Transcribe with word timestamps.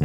E 0.00 0.04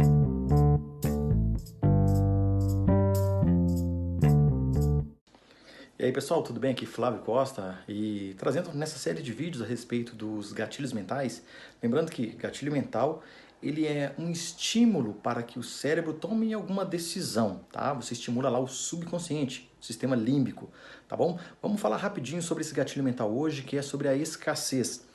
aí 6.04 6.12
pessoal, 6.12 6.42
tudo 6.42 6.60
bem? 6.60 6.72
Aqui 6.72 6.84
Flávio 6.84 7.20
Costa 7.20 7.78
e 7.88 8.34
trazendo 8.38 8.74
nessa 8.74 8.98
série 8.98 9.22
de 9.22 9.32
vídeos 9.32 9.62
a 9.62 9.66
respeito 9.66 10.14
dos 10.14 10.52
gatilhos 10.52 10.92
mentais, 10.92 11.42
lembrando 11.82 12.10
que 12.10 12.26
gatilho 12.26 12.70
mental 12.70 13.22
ele 13.62 13.86
é 13.86 14.14
um 14.18 14.30
estímulo 14.30 15.14
para 15.14 15.42
que 15.42 15.58
o 15.58 15.62
cérebro 15.62 16.12
tome 16.12 16.52
alguma 16.52 16.84
decisão, 16.84 17.64
tá? 17.72 17.94
Você 17.94 18.12
estimula 18.12 18.50
lá 18.50 18.58
o 18.58 18.66
subconsciente, 18.66 19.72
o 19.80 19.84
sistema 19.84 20.14
límbico, 20.14 20.68
tá 21.08 21.16
bom? 21.16 21.38
Vamos 21.62 21.80
falar 21.80 21.96
rapidinho 21.96 22.42
sobre 22.42 22.62
esse 22.62 22.74
gatilho 22.74 23.02
mental 23.02 23.34
hoje, 23.34 23.62
que 23.62 23.78
é 23.78 23.82
sobre 23.82 24.08
a 24.08 24.14
escassez. 24.14 25.05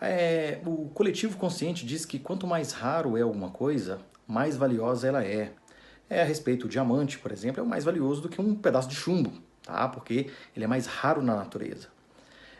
É, 0.00 0.60
o 0.66 0.88
coletivo 0.90 1.36
consciente 1.38 1.86
diz 1.86 2.04
que 2.04 2.18
quanto 2.18 2.46
mais 2.46 2.72
raro 2.72 3.16
é 3.16 3.22
alguma 3.22 3.50
coisa, 3.50 3.98
mais 4.26 4.56
valiosa 4.56 5.08
ela 5.08 5.24
é. 5.24 5.52
É 6.08 6.22
a 6.22 6.24
respeito, 6.24 6.66
o 6.66 6.68
diamante, 6.68 7.18
por 7.18 7.32
exemplo, 7.32 7.62
é 7.62 7.66
mais 7.66 7.84
valioso 7.84 8.20
do 8.20 8.28
que 8.28 8.40
um 8.40 8.54
pedaço 8.54 8.88
de 8.88 8.94
chumbo, 8.94 9.32
tá? 9.62 9.88
porque 9.88 10.30
ele 10.54 10.64
é 10.64 10.68
mais 10.68 10.86
raro 10.86 11.22
na 11.22 11.34
natureza. 11.34 11.88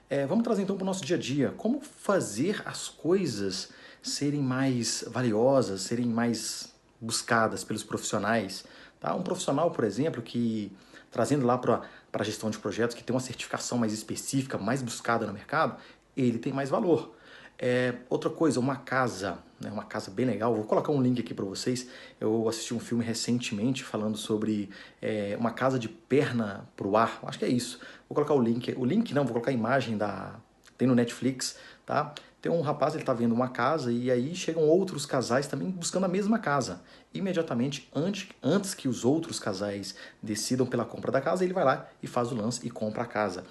É, 0.08 0.26
vamos 0.26 0.44
trazer 0.44 0.62
então 0.62 0.76
para 0.76 0.82
o 0.82 0.86
nosso 0.86 1.04
dia 1.04 1.16
a 1.16 1.18
dia, 1.18 1.52
como 1.56 1.80
fazer 1.80 2.62
as 2.64 2.88
coisas 2.88 3.70
serem 4.02 4.40
mais 4.40 5.04
valiosas, 5.08 5.82
serem 5.82 6.06
mais 6.06 6.72
buscadas 7.00 7.64
pelos 7.64 7.82
profissionais. 7.82 8.64
Tá? 9.00 9.14
Um 9.14 9.22
profissional, 9.22 9.70
por 9.70 9.84
exemplo, 9.84 10.22
que 10.22 10.72
trazendo 11.10 11.46
lá 11.46 11.58
para 11.58 11.82
a 12.12 12.22
gestão 12.22 12.50
de 12.50 12.58
projetos, 12.58 12.94
que 12.94 13.02
tem 13.02 13.14
uma 13.14 13.20
certificação 13.20 13.78
mais 13.78 13.92
específica, 13.92 14.58
mais 14.58 14.82
buscada 14.82 15.26
no 15.26 15.32
mercado, 15.32 15.76
ele 16.16 16.38
tem 16.38 16.52
mais 16.52 16.70
valor. 16.70 17.14
É, 17.58 17.94
outra 18.10 18.28
coisa, 18.28 18.60
uma 18.60 18.76
casa, 18.76 19.38
né, 19.58 19.70
uma 19.70 19.84
casa 19.84 20.10
bem 20.10 20.26
legal, 20.26 20.54
vou 20.54 20.64
colocar 20.64 20.92
um 20.92 21.00
link 21.00 21.20
aqui 21.20 21.32
para 21.32 21.44
vocês. 21.44 21.88
Eu 22.20 22.48
assisti 22.48 22.74
um 22.74 22.80
filme 22.80 23.02
recentemente 23.02 23.82
falando 23.82 24.16
sobre 24.16 24.68
é, 25.00 25.36
uma 25.38 25.50
casa 25.50 25.78
de 25.78 25.88
perna 25.88 26.68
para 26.76 26.86
o 26.86 26.96
ar, 26.96 27.18
acho 27.22 27.38
que 27.38 27.44
é 27.44 27.48
isso. 27.48 27.80
Vou 28.08 28.14
colocar 28.14 28.34
o 28.34 28.42
link, 28.42 28.74
o 28.76 28.84
link 28.84 29.14
não, 29.14 29.24
vou 29.24 29.32
colocar 29.32 29.50
a 29.50 29.54
imagem 29.54 29.96
da. 29.96 30.36
Tem 30.76 30.86
no 30.86 30.94
Netflix, 30.94 31.56
tá? 31.86 32.14
Tem 32.46 32.54
um 32.54 32.60
rapaz, 32.60 32.94
ele 32.94 33.02
está 33.02 33.12
vendo 33.12 33.34
uma 33.34 33.48
casa 33.48 33.90
e 33.90 34.08
aí 34.08 34.32
chegam 34.32 34.62
outros 34.62 35.04
casais 35.04 35.48
também 35.48 35.68
buscando 35.68 36.04
a 36.04 36.08
mesma 36.08 36.38
casa. 36.38 36.80
Imediatamente, 37.12 37.90
antes, 37.92 38.28
antes 38.40 38.72
que 38.72 38.86
os 38.86 39.04
outros 39.04 39.40
casais 39.40 39.96
decidam 40.22 40.64
pela 40.64 40.84
compra 40.84 41.10
da 41.10 41.20
casa, 41.20 41.42
ele 41.42 41.52
vai 41.52 41.64
lá 41.64 41.88
e 42.00 42.06
faz 42.06 42.30
o 42.30 42.36
lance 42.36 42.64
e 42.64 42.70
compra 42.70 43.02
a 43.02 43.04
casa. 43.04 43.42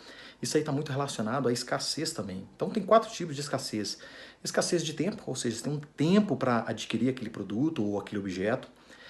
Isso 0.42 0.56
aí 0.56 0.62
está 0.62 0.72
muito 0.72 0.94
relacionado 0.94 1.50
à 1.50 1.52
escassez 1.52 2.14
também. 2.14 2.48
Então 2.56 2.70
tem 2.70 2.82
quatro 2.82 3.12
tipos 3.12 3.36
de 3.36 3.42
escassez. 3.42 3.98
Escassez 4.42 4.82
de 4.82 4.94
tempo, 4.94 5.24
ou 5.28 5.36
seja, 5.36 5.58
você 5.58 5.64
tem 5.64 5.74
um 5.74 5.82
tempo 5.98 6.38
para 6.38 6.64
adquirir 6.66 7.09
aquele 7.09 7.30
produto 7.30 7.84
ou 7.84 8.00
aquele 8.00 8.22
objeto. 8.22 8.70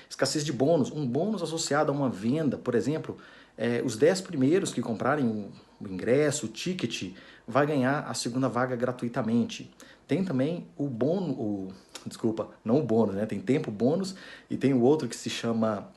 Escassez 0.09 0.43
de 0.43 0.51
bônus, 0.51 0.89
um 0.89 1.05
bônus 1.05 1.43
associado 1.43 1.91
a 1.91 1.95
uma 1.95 2.09
venda, 2.09 2.57
por 2.57 2.73
exemplo, 2.73 3.19
é, 3.55 3.83
os 3.85 3.95
10 3.95 4.21
primeiros 4.21 4.73
que 4.73 4.81
comprarem 4.81 5.51
o, 5.87 5.91
ingresso, 5.91 6.45
o 6.45 6.49
ticket, 6.49 7.13
vai 7.47 7.65
ganhar 7.65 7.99
a 8.07 8.13
segunda 8.13 8.49
vaga 8.49 8.75
gratuitamente. 8.75 9.71
Tem 10.07 10.23
também 10.23 10.67
o 10.77 10.87
bônus, 10.87 11.35
o, 11.37 11.67
desculpa, 12.05 12.49
não 12.63 12.79
o 12.79 12.83
bônus, 12.83 13.15
né? 13.15 13.25
Tem 13.25 13.39
tempo 13.39 13.71
bônus 13.71 14.15
e 14.49 14.57
tem 14.57 14.73
o 14.73 14.81
outro 14.81 15.07
que 15.07 15.15
se 15.15 15.29
chama 15.29 15.89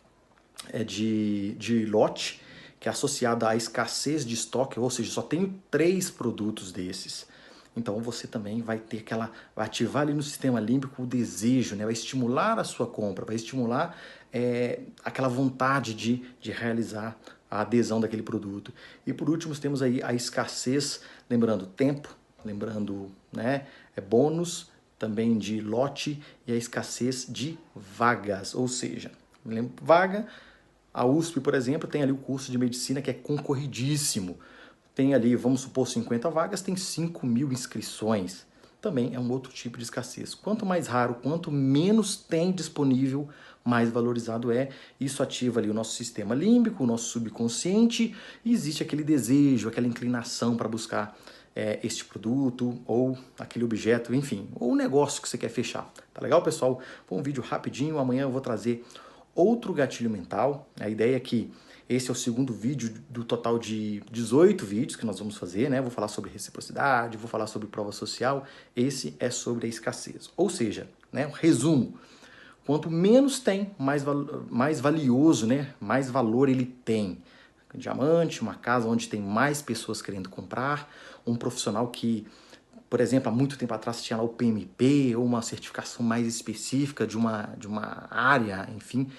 é, 0.72 0.83
de, 0.83 1.55
de 1.58 1.84
lote, 1.86 2.41
que 2.80 2.89
é 2.89 2.92
associado 2.92 3.47
à 3.47 3.56
escassez 3.56 4.25
de 4.25 4.34
estoque, 4.34 4.78
ou 4.78 4.89
seja, 4.89 5.11
só 5.11 5.22
tenho 5.22 5.55
três 5.70 6.11
produtos 6.11 6.73
desses. 6.73 7.27
Então 7.77 8.00
você 8.00 8.27
também 8.27 8.61
vai 8.61 8.78
ter 8.78 8.98
aquela, 8.98 9.30
vai 9.55 9.67
ativar 9.67 10.02
ali 10.02 10.12
no 10.12 10.23
sistema 10.23 10.58
límbico 10.58 11.02
o 11.02 11.06
desejo, 11.06 11.77
né? 11.77 11.84
vai 11.84 11.92
estimular 11.92 12.58
a 12.58 12.64
sua 12.64 12.86
compra, 12.86 13.25
vai 13.25 13.36
estimular 13.36 13.97
é, 14.33 14.80
aquela 15.05 15.28
vontade 15.28 15.95
de, 15.95 16.25
de 16.41 16.50
realizar 16.50 17.19
a 17.50 17.60
adesão 17.60 18.00
daquele 18.00 18.22
produto. 18.22 18.72
E 19.06 19.12
por 19.12 19.28
último 19.30 19.54
temos 19.56 19.82
aí 19.82 20.02
a 20.02 20.12
escassez, 20.12 21.00
lembrando 21.28 21.67
tempo, 21.67 22.14
lembrando 22.45 23.11
né, 23.33 23.67
é 23.96 24.00
bônus 24.00 24.70
também 24.98 25.39
de 25.39 25.61
lote 25.61 26.23
e 26.46 26.52
a 26.52 26.56
escassez 26.56 27.27
de 27.28 27.58
vagas, 27.74 28.55
ou 28.55 28.67
seja, 28.67 29.12
vaga 29.80 30.27
a 30.92 31.06
USP, 31.06 31.40
por 31.40 31.55
exemplo, 31.55 31.89
tem 31.89 32.02
ali 32.02 32.11
o 32.11 32.17
curso 32.17 32.50
de 32.50 32.58
medicina 32.58 33.00
que 33.00 33.08
é 33.08 33.14
concorridíssimo. 33.14 34.36
Tem 34.94 35.14
ali, 35.14 35.36
vamos 35.36 35.61
supor, 35.61 35.86
50 35.86 36.28
vagas, 36.28 36.61
tem 36.61 36.74
5 36.74 37.24
mil 37.24 37.52
inscrições. 37.52 38.44
Também 38.80 39.14
é 39.14 39.18
um 39.18 39.30
outro 39.30 39.52
tipo 39.52 39.77
de 39.77 39.84
escassez. 39.84 40.34
Quanto 40.34 40.64
mais 40.64 40.86
raro, 40.86 41.16
quanto 41.22 41.50
menos 41.50 42.16
tem 42.16 42.52
disponível, 42.52 43.28
mais 43.64 43.90
valorizado 43.90 44.52
é. 44.52 44.68
Isso 45.00 45.22
ativa 45.22 45.61
ali 45.61 45.68
o 45.68 45.74
nosso 45.74 45.94
sistema 45.94 46.34
límbico, 46.34 46.84
o 46.84 46.86
nosso 46.86 47.11
subconsciente, 47.11 48.14
e 48.44 48.52
existe 48.52 48.83
aquele 48.83 49.02
desejo, 49.02 49.68
aquela 49.68 49.86
inclinação 49.86 50.56
para 50.56 50.68
buscar 50.68 51.18
é, 51.56 51.80
este 51.83 52.05
produto 52.05 52.78
ou 52.86 53.18
aquele 53.36 53.64
objeto, 53.64 54.14
enfim, 54.14 54.48
ou 54.55 54.72
o 54.72 54.77
negócio 54.77 55.20
que 55.20 55.28
você 55.28 55.36
quer 55.36 55.48
fechar. 55.48 55.92
Tá 56.14 56.20
legal, 56.22 56.40
pessoal? 56.40 56.80
Foi 57.05 57.18
um 57.18 57.22
vídeo 57.22 57.42
rapidinho. 57.42 57.98
Amanhã 57.98 58.22
eu 58.22 58.30
vou 58.30 58.40
trazer 58.40 58.86
outro 59.34 59.72
gatilho 59.72 60.08
mental. 60.08 60.68
A 60.78 60.88
ideia 60.88 61.17
é 61.17 61.20
que 61.20 61.50
esse 61.88 62.10
é 62.10 62.12
o 62.12 62.14
segundo 62.14 62.52
vídeo 62.52 62.92
do 63.08 63.24
total 63.24 63.58
de 63.58 64.02
18 64.10 64.66
vídeos 64.66 64.94
que 64.94 65.06
nós 65.06 65.18
vamos 65.18 65.38
fazer, 65.38 65.70
né? 65.70 65.80
Vou 65.80 65.90
falar 65.90 66.08
sobre 66.08 66.30
reciprocidade, 66.30 67.16
vou 67.16 67.28
falar 67.28 67.46
sobre 67.46 67.66
prova 67.66 67.92
social. 67.92 68.44
Esse 68.76 69.16
é 69.18 69.30
sobre 69.30 69.66
a 69.66 69.70
escassez. 69.70 70.30
Ou 70.36 70.50
seja, 70.50 70.86
né, 71.10 71.26
um 71.26 71.30
resumo. 71.30 71.94
Quanto 72.66 72.90
menos 72.90 73.40
tem, 73.40 73.70
mais, 73.78 74.04
mais 74.50 74.80
valioso, 74.80 75.46
né? 75.46 75.72
Mais 75.80 76.10
valor 76.10 76.50
ele 76.50 76.66
tem. 76.66 77.22
Um 77.74 77.78
diamante, 77.78 78.42
uma 78.42 78.55
casa 78.55 78.86
onde 78.86 79.08
tem 79.08 79.20
mais 79.20 79.62
pessoas 79.62 80.02
querendo 80.02 80.28
comprar, 80.28 80.92
um 81.26 81.36
profissional 81.36 81.88
que 81.88 82.26
por 82.90 83.00
exemplo, 83.00 83.30
há 83.30 83.34
muito 83.34 83.58
tempo 83.58 83.74
atrás 83.74 84.02
tinha 84.02 84.16
lá 84.16 84.22
o 84.22 84.30
PMP 84.30 85.14
ou 85.14 85.22
uma 85.22 85.42
certificação 85.42 86.05
mais 86.05 86.26
específica 86.26 87.06
de 87.06 87.18
uma, 87.18 87.50
de 87.58 87.66
uma 87.66 88.06
área, 88.10 88.66
enfim, 88.74 89.10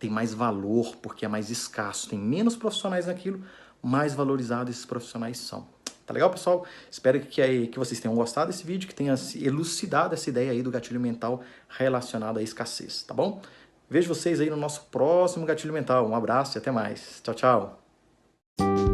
tem 0.00 0.10
mais 0.10 0.34
valor 0.34 0.96
porque 0.96 1.24
é 1.24 1.28
mais 1.28 1.50
escasso, 1.50 2.08
tem 2.08 2.18
menos 2.18 2.56
profissionais 2.56 3.06
naquilo, 3.06 3.44
mais 3.80 4.14
valorizados 4.14 4.74
esses 4.74 4.86
profissionais 4.86 5.38
são. 5.38 5.68
Tá 6.06 6.14
legal, 6.14 6.30
pessoal? 6.30 6.66
Espero 6.90 7.20
que, 7.20 7.68
que 7.68 7.78
vocês 7.78 8.00
tenham 8.00 8.16
gostado 8.16 8.50
desse 8.50 8.66
vídeo, 8.66 8.88
que 8.88 8.94
tenha 8.94 9.14
elucidado 9.36 10.14
essa 10.14 10.28
ideia 10.28 10.50
aí 10.50 10.60
do 10.60 10.70
gatilho 10.70 10.98
mental 10.98 11.42
relacionado 11.68 12.38
à 12.38 12.42
escassez, 12.42 13.04
tá 13.04 13.14
bom? 13.14 13.40
Vejo 13.88 14.08
vocês 14.08 14.40
aí 14.40 14.48
no 14.50 14.56
nosso 14.56 14.86
próximo 14.90 15.44
gatilho 15.44 15.72
mental. 15.72 16.08
Um 16.08 16.14
abraço 16.14 16.56
e 16.56 16.58
até 16.58 16.70
mais. 16.70 17.20
Tchau, 17.22 17.34
tchau. 17.34 18.89